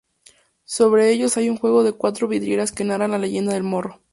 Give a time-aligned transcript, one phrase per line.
[0.65, 4.01] Sobre ellos hay un juego de cuatro vidrieras que narran la leyenda del moro.